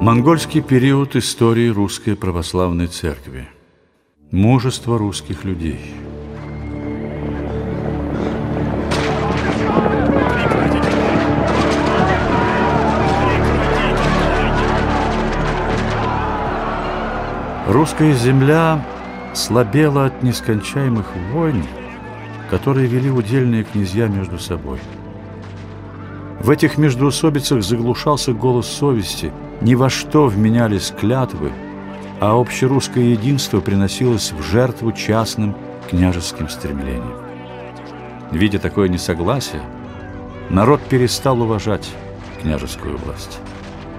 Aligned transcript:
Монгольский 0.00 0.62
период 0.62 1.16
истории 1.16 1.68
русской 1.68 2.14
православной 2.14 2.86
церкви. 2.86 3.48
Мужество 4.30 4.96
русских 4.96 5.42
людей. 5.42 5.80
Русская 17.66 18.12
земля 18.14 18.86
слабела 19.34 20.06
от 20.06 20.22
нескончаемых 20.22 21.06
войн, 21.32 21.64
которые 22.50 22.86
вели 22.86 23.10
удельные 23.10 23.64
князья 23.64 24.06
между 24.06 24.38
собой. 24.38 24.78
В 26.38 26.50
этих 26.50 26.78
междоусобицах 26.78 27.64
заглушался 27.64 28.32
голос 28.32 28.68
совести– 28.68 29.32
ни 29.60 29.74
во 29.74 29.90
что 29.90 30.26
вменялись 30.26 30.92
клятвы, 30.98 31.52
а 32.20 32.38
общерусское 32.40 33.04
единство 33.04 33.60
приносилось 33.60 34.32
в 34.32 34.42
жертву 34.42 34.92
частным 34.92 35.56
княжеским 35.88 36.48
стремлениям. 36.48 37.14
Видя 38.30 38.58
такое 38.58 38.88
несогласие, 38.88 39.62
народ 40.50 40.80
перестал 40.82 41.40
уважать 41.40 41.88
княжескую 42.42 42.98
власть. 42.98 43.38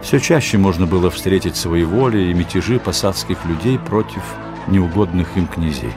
Все 0.01 0.19
чаще 0.19 0.57
можно 0.57 0.85
было 0.85 1.09
встретить 1.09 1.57
свои 1.57 1.83
воли 1.83 2.19
и 2.19 2.33
мятежи 2.33 2.79
посадских 2.79 3.43
людей 3.45 3.77
против 3.77 4.23
неугодных 4.67 5.35
им 5.35 5.47
князей. 5.47 5.93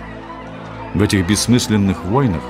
В 0.94 1.02
этих 1.02 1.26
бессмысленных 1.26 2.04
войнах 2.04 2.42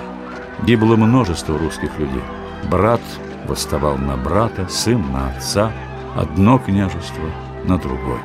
гибло 0.65 0.97
множество 0.97 1.59
русских 1.59 1.99
людей. 1.99 2.23
Брат 2.71 3.03
восставал 3.47 3.99
на 3.99 4.17
брата, 4.17 4.67
сын 4.69 5.03
на 5.13 5.31
отца– 5.31 5.73
одно 6.15 6.59
княжество 6.59 7.25
на 7.65 7.79
другое. 7.79 8.21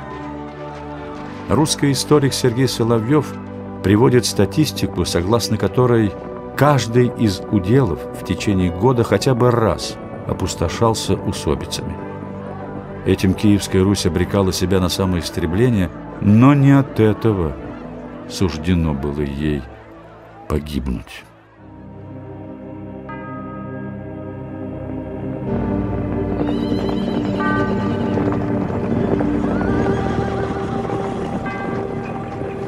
Русский 1.49 1.91
историк 1.91 2.33
Сергей 2.33 2.67
Соловьев 2.67 3.33
приводит 3.83 4.25
статистику, 4.25 5.05
согласно 5.05 5.57
которой 5.57 6.11
каждый 6.57 7.07
из 7.07 7.41
уделов 7.51 7.99
в 8.19 8.25
течение 8.25 8.71
года 8.71 9.03
хотя 9.03 9.33
бы 9.33 9.51
раз 9.51 9.95
опустошался 10.27 11.15
усобицами. 11.15 11.95
Этим 13.05 13.33
Киевская 13.33 13.83
Русь 13.83 14.05
обрекала 14.05 14.51
себя 14.51 14.81
на 14.81 14.89
самоистребление, 14.89 15.89
но 16.19 16.53
не 16.53 16.71
от 16.71 16.99
этого 16.99 17.55
суждено 18.29 18.93
было 18.93 19.21
ей 19.21 19.61
погибнуть. 20.49 21.23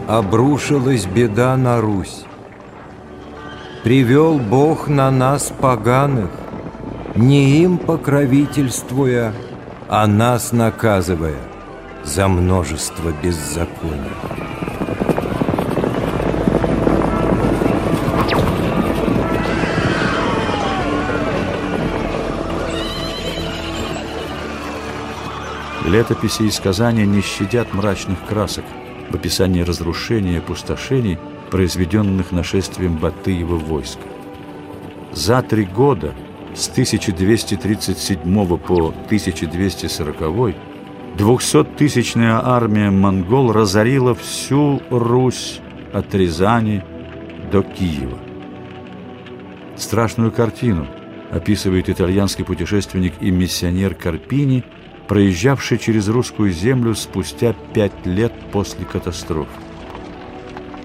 Обрушилась 0.09 1.05
беда 1.05 1.55
на 1.55 1.79
Русь. 1.79 2.23
Привел 3.83 4.39
Бог 4.39 4.88
на 4.88 5.11
нас 5.11 5.53
поганых, 5.61 6.31
не 7.13 7.61
им 7.61 7.77
покровительствуя, 7.77 9.33
а 9.87 10.07
нас 10.07 10.52
наказывая 10.52 11.37
за 12.03 12.27
множество 12.27 13.13
беззаконий. 13.21 14.09
Летописи 25.85 26.43
и 26.43 26.52
сказания 26.52 27.05
не 27.05 27.21
щадят 27.21 27.75
мрачных 27.75 28.17
красок– 28.27 28.65
в 29.09 29.15
описании 29.15 29.61
разрушений 29.61 30.35
и 30.35 30.38
опустошений, 30.38 31.17
произведенных 31.49 32.31
нашествием 32.31 32.97
Батыева 32.97 33.55
войска. 33.55 34.02
За 35.11 35.42
три 35.42 35.65
года, 35.65 36.14
с 36.55 36.70
1237 36.70 38.58
по 38.58 38.87
1240, 38.87 40.55
двухсоттысячная 41.17 42.39
армия 42.43 42.92
монгол 42.92 43.52
разорила 43.52 44.14
всю 44.14 44.81
Русь 44.89 45.59
от 45.92 46.14
Рязани 46.14 46.83
до 47.52 47.64
Киева. 47.64 48.19
Страшную 49.75 50.31
картину 50.31 50.87
описывает 51.31 51.89
итальянский 51.89 52.45
путешественник 52.45 53.14
и 53.21 53.31
миссионер 53.31 53.95
Карпини– 53.95 54.64
проезжавший 55.09 55.80
через 55.80 56.08
русскую 56.08 56.52
землю 56.52 56.93
спустя 56.93 57.55
пять 57.73 58.05
лет 58.05 58.31
после 58.52 58.86
катастрофы. 58.86 59.49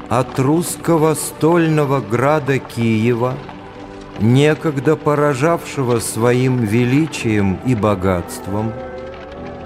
От 0.09 0.39
русского 0.39 1.15
стольного 1.15 2.01
града 2.01 2.59
Киева, 2.59 3.35
некогда 4.21 4.97
поражавшего 4.97 5.99
своим 5.99 6.65
величием 6.65 7.59
и 7.67 7.75
богатством, 7.75 8.73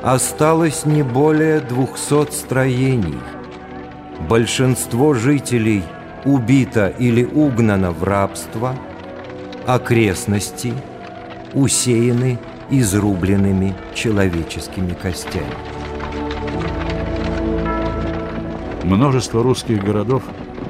осталось 0.03 0.85
не 0.85 1.05
более 1.05 1.61
двухсот 1.61 2.33
строений. 2.33 3.19
Большинство 4.29 5.15
жителей 5.15 5.85
убито 6.25 6.89
или 6.99 7.25
угнано 7.25 7.93
в 7.93 8.03
рабство, 8.03 8.75
окрестности 9.67 10.73
усеяны 11.55 12.39
изрубленными 12.71 13.75
человеческими 13.95 14.93
костями. 14.93 15.47
Множество 18.85 19.43
русских 19.43 19.85
городов 19.85 20.23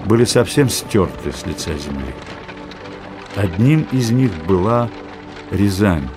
были 0.07 0.25
совсем 0.25 0.69
стерты 0.69 1.33
с 1.33 1.47
лица 1.47 1.71
земли. 1.75 2.15
Одним 3.37 3.87
из 3.93 4.11
них 4.11 4.33
была 4.47 4.89
Рязань, 5.51 6.09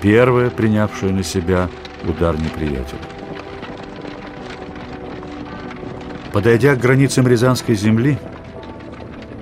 первая 0.00 0.50
принявшая 0.50 1.10
на 1.12 1.22
себя 1.22 1.68
удар 2.04 2.36
неприятеля. 2.38 2.98
Подойдя 6.32 6.76
к 6.76 6.80
границам 6.80 7.26
Рязанской 7.26 7.74
земли, 7.74 8.18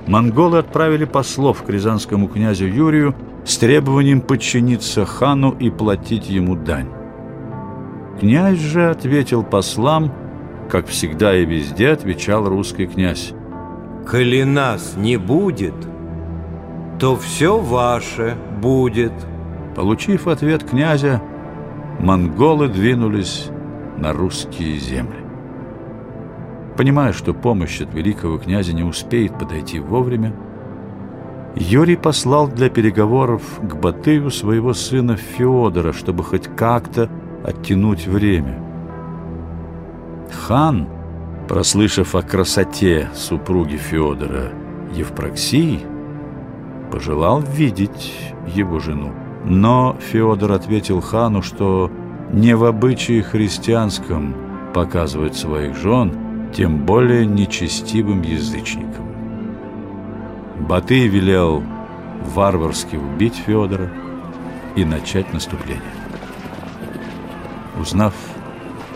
монголы 0.07 0.59
отправили 0.59 1.05
послов 1.05 1.63
к 1.63 1.69
рязанскому 1.71 2.29
князю 2.29 2.67
Юрию 2.67 3.15
с 3.45 3.59
требованием 3.59 4.21
подчиниться 4.21 5.05
хану 5.05 5.51
и 5.51 5.71
платить 5.71 6.29
ему 6.29 6.57
дань. 6.57 6.89
Князь 8.21 8.59
же 8.59 8.91
ответил 8.91 9.43
послам, 9.43 10.13
как 10.71 10.87
всегда 10.87 11.37
и 11.37 11.45
везде 11.45 11.91
отвечал 11.91 12.49
русский 12.49 12.87
князь. 12.87 13.33
«Коли 14.09 14.45
нас 14.45 14.95
не 14.97 15.17
будет, 15.17 15.75
то 16.99 17.17
все 17.17 17.59
ваше 17.59 18.37
будет». 18.61 19.13
Получив 19.75 20.27
ответ 20.27 20.65
князя, 20.65 21.21
монголы 22.01 22.69
двинулись 22.69 23.51
на 23.99 24.13
русские 24.13 24.79
земли. 24.79 25.26
Понимая, 26.77 27.13
что 27.13 27.33
помощь 27.33 27.81
от 27.81 27.95
великого 27.95 28.39
князя 28.39 28.75
не 28.75 28.83
успеет 28.83 29.39
подойти 29.39 29.81
вовремя, 29.81 30.35
Юрий 31.55 31.97
послал 31.97 32.49
для 32.49 32.69
переговоров 32.69 33.43
к 33.63 33.77
Батыю 33.77 34.31
своего 34.31 34.75
сына 34.75 35.17
Феодора, 35.17 35.95
чтобы 35.95 36.23
хоть 36.23 36.49
как-то 36.55 37.09
оттянуть 37.43 38.07
время. 38.07 38.61
Хан, 40.31 40.87
прослышав 41.49 42.15
о 42.15 42.21
красоте 42.21 43.09
супруги 43.15 43.77
Феодора 43.77 44.53
Евпроксии, 44.95 45.81
пожелал 46.93 47.41
видеть 47.41 48.13
его 48.47 48.81
жену. 48.81 49.13
Но 49.47 49.97
Феодор 49.99 50.53
ответил 50.53 51.01
хану, 51.01 51.41
что 51.41 51.91
не 52.33 52.55
в 52.55 52.65
обычае 52.65 53.23
христианском 53.23 54.35
показывать 54.75 55.37
своих 55.37 55.75
жен, 55.75 56.26
тем 56.57 56.79
более 56.79 57.27
нечестивым 57.27 58.23
язычникам. 58.23 59.07
Батый 60.59 61.07
велел 61.07 61.63
варварски 62.35 62.97
убить 62.97 63.35
Федора 63.35 63.93
и 64.75 64.87
начать 64.87 65.35
наступление. 65.35 65.83
Узнав 67.79 68.15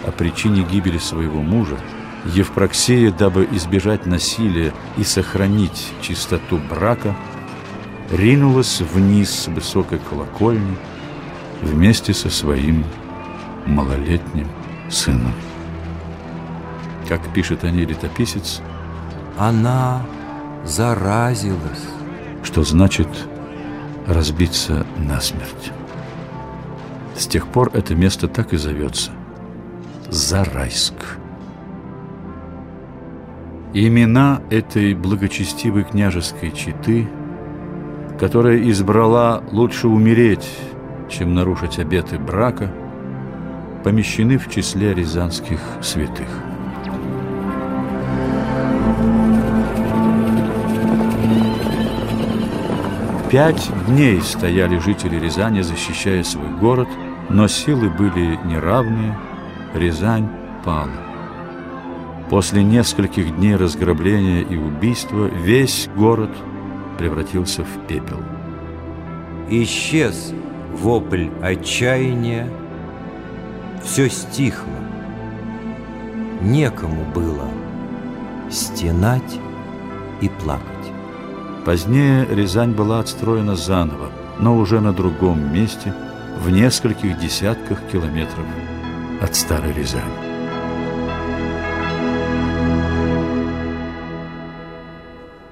о 0.07 0.11
причине 0.11 0.62
гибели 0.62 0.97
своего 0.97 1.43
мужа, 1.43 1.77
Евпроксия, 2.25 3.12
дабы 3.12 3.47
избежать 3.53 4.07
насилия 4.07 4.73
и 4.97 5.05
сохранить 5.05 5.89
чистоту 6.01 6.59
брака, 6.71 7.15
ринулась 8.11 8.81
вниз 8.81 9.31
с 9.31 9.49
высокой 9.49 9.99
колокольни 9.99 10.77
вместе 11.61 12.15
со 12.15 12.31
своим 12.31 12.85
малолетним 13.67 14.49
сыном. 14.89 15.35
Как 17.11 17.29
пишет 17.33 17.65
о 17.65 17.71
ней 17.73 17.85
летописец, 17.87 18.62
она 19.37 20.03
заразилась. 20.65 21.89
Что 22.45 22.62
значит 22.62 23.09
разбиться 24.07 24.87
насмерть. 24.97 25.73
С 27.17 27.27
тех 27.27 27.49
пор 27.49 27.73
это 27.75 27.97
место 27.97 28.29
так 28.29 28.53
и 28.53 28.57
зовется 28.57 29.11
Зарайск. 30.09 30.95
Имена 33.75 34.41
этой 34.49 34.95
благочестивой 34.95 35.83
княжеской 35.83 36.53
четы, 36.53 37.09
которая 38.21 38.71
избрала 38.71 39.43
лучше 39.51 39.89
умереть, 39.89 40.49
чем 41.09 41.35
нарушить 41.35 41.81
обеты 41.81 42.21
брака, 42.21 42.73
помещены 43.83 44.39
в 44.39 44.49
числе 44.49 44.95
рязанских 44.95 45.59
святых. 45.83 46.50
Пять 53.31 53.71
дней 53.87 54.21
стояли 54.23 54.81
жители 54.81 55.15
Рязани, 55.15 55.61
защищая 55.61 56.25
свой 56.25 56.49
город, 56.49 56.88
но 57.29 57.47
силы 57.47 57.88
были 57.88 58.37
неравные, 58.44 59.17
Рязань 59.73 60.29
пала. 60.65 60.91
После 62.29 62.65
нескольких 62.65 63.37
дней 63.37 63.55
разграбления 63.55 64.41
и 64.43 64.56
убийства 64.56 65.27
весь 65.27 65.88
город 65.94 66.31
превратился 66.99 67.62
в 67.62 67.87
пепел. 67.87 68.19
Исчез 69.49 70.35
вопль 70.73 71.29
отчаяния, 71.41 72.49
все 73.85 74.11
стихло. 74.11 74.67
Некому 76.43 77.05
было 77.15 77.49
стенать 78.50 79.38
и 80.21 80.29
плакать. 80.29 80.80
Позднее 81.65 82.27
Рязань 82.27 82.73
была 82.73 83.01
отстроена 83.01 83.55
заново, 83.55 84.11
но 84.39 84.57
уже 84.57 84.81
на 84.81 84.95
другом 84.95 85.53
месте, 85.53 85.95
в 86.43 86.49
нескольких 86.51 87.19
десятках 87.19 87.83
километров 87.93 88.47
от 89.21 89.37
Старой 89.37 89.75
Рязани. 89.75 90.31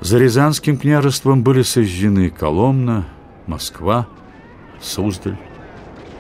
За 0.00 0.18
Рязанским 0.18 0.78
княжеством 0.78 1.42
были 1.42 1.60
сожжены 1.60 2.30
Коломна, 2.30 3.04
Москва, 3.46 4.06
Суздаль. 4.80 5.36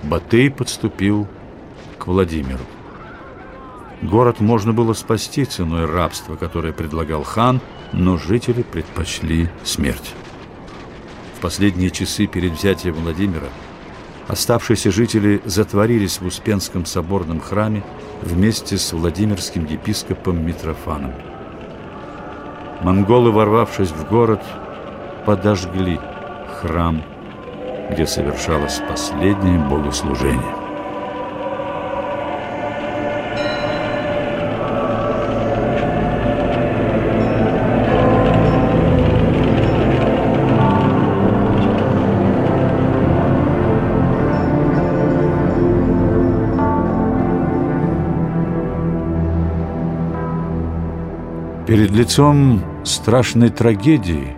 Батый 0.02 0.50
подступил 0.50 1.26
к 1.98 2.06
Владимиру. 2.06 2.60
Город 4.02 4.38
можно 4.40 4.72
было 4.72 4.92
спасти 4.92 5.44
ценой 5.44 5.86
рабства, 5.86 6.36
которое 6.36 6.72
предлагал 6.72 7.24
хан, 7.24 7.60
но 7.92 8.16
жители 8.16 8.62
предпочли 8.62 9.48
смерть. 9.64 10.14
В 11.36 11.40
последние 11.40 11.90
часы 11.90 12.26
перед 12.26 12.52
взятием 12.52 12.94
Владимира 12.94 13.48
оставшиеся 14.28 14.92
жители 14.92 15.40
затворились 15.44 16.20
в 16.20 16.26
Успенском 16.26 16.84
соборном 16.86 17.40
храме 17.40 17.82
вместе 18.22 18.78
с 18.78 18.92
Владимирским 18.92 19.64
епископом 19.64 20.46
Митрофаном. 20.46 21.12
Монголы, 22.82 23.32
ворвавшись 23.32 23.90
в 23.90 24.08
город, 24.08 24.42
подожгли 25.26 25.98
храм, 26.60 27.02
где 27.90 28.06
совершалось 28.06 28.80
последнее 28.88 29.58
богослужение. 29.58 30.67
Перед 51.68 51.90
лицом 51.90 52.62
страшной 52.82 53.50
трагедии, 53.50 54.34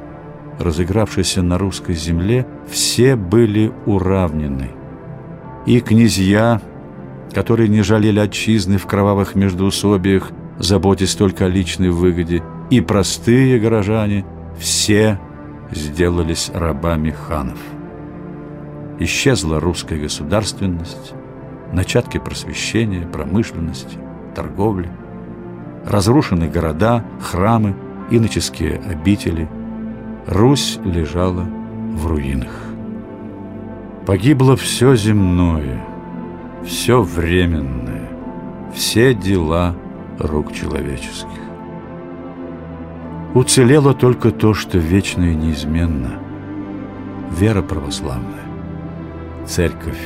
разыгравшейся 0.58 1.42
на 1.42 1.58
русской 1.58 1.94
земле, 1.94 2.44
все 2.68 3.14
были 3.14 3.72
уравнены. 3.86 4.72
И 5.64 5.78
князья, 5.78 6.60
которые 7.32 7.68
не 7.68 7.82
жалели 7.82 8.18
отчизны 8.18 8.78
в 8.78 8.86
кровавых 8.88 9.36
междоусобиях, 9.36 10.32
заботясь 10.58 11.14
только 11.14 11.44
о 11.44 11.48
личной 11.48 11.90
выгоде, 11.90 12.42
и 12.68 12.80
простые 12.80 13.60
горожане, 13.60 14.26
все 14.58 15.20
сделались 15.70 16.50
рабами 16.52 17.12
ханов. 17.12 17.60
Исчезла 18.98 19.60
русская 19.60 20.00
государственность, 20.00 21.14
начатки 21.72 22.18
просвещения, 22.18 23.06
промышленности, 23.06 23.98
торговли– 24.34 24.90
разрушены 25.86 26.48
города, 26.48 27.04
храмы, 27.20 27.74
иноческие 28.10 28.80
обители. 28.80 29.48
Русь 30.26 30.78
лежала 30.84 31.44
в 31.94 32.06
руинах. 32.06 32.52
Погибло 34.06 34.56
все 34.56 34.94
земное, 34.96 35.84
все 36.64 37.02
временное, 37.02 38.08
все 38.74 39.14
дела 39.14 39.74
рук 40.18 40.52
человеческих. 40.52 41.28
Уцелело 43.34 43.94
только 43.94 44.30
то, 44.32 44.54
что 44.54 44.78
вечно 44.78 45.24
и 45.24 45.34
неизменно– 45.34 46.14
вера 47.30 47.62
православная, 47.62 48.44
Церковь 49.46 50.00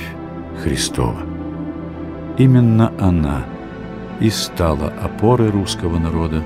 Христова. 0.63 1.23
Именно 2.37 2.93
она– 2.99 3.45
и 4.21 4.31
стала 4.31 4.93
опорой 5.01 5.51
русского 5.51 5.99
народа 5.99 6.43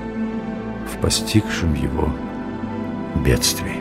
в 0.87 0.97
постигшем 1.01 1.73
его 1.73 2.09
бедствии. 3.23 3.78